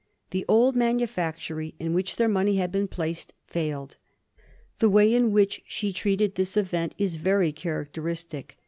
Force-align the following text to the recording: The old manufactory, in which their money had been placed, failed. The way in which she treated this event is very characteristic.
The 0.31 0.45
old 0.47 0.75
manufactory, 0.75 1.75
in 1.79 1.93
which 1.93 2.15
their 2.15 2.27
money 2.27 2.55
had 2.55 2.71
been 2.71 2.87
placed, 2.87 3.33
failed. 3.45 3.97
The 4.79 4.89
way 4.89 5.13
in 5.13 5.31
which 5.31 5.61
she 5.67 5.93
treated 5.93 6.33
this 6.33 6.57
event 6.57 6.95
is 6.97 7.17
very 7.17 7.51
characteristic. 7.51 8.57